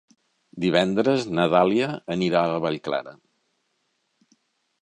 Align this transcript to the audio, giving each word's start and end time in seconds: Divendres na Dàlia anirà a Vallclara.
Divendres 0.63 1.27
na 1.39 1.45
Dàlia 1.51 1.91
anirà 2.17 2.43
a 2.55 2.65
Vallclara. 2.65 3.15